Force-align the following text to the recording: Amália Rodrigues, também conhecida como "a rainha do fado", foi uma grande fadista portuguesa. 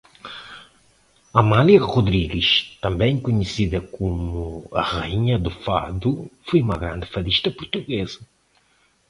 Amália 1.39 1.79
Rodrigues, 1.79 2.75
também 2.81 3.21
conhecida 3.25 3.79
como 3.81 4.67
"a 4.73 4.81
rainha 4.81 5.37
do 5.37 5.51
fado", 5.51 6.27
foi 6.43 6.59
uma 6.63 6.75
grande 6.83 7.05
fadista 7.13 7.51
portuguesa. 7.51 8.19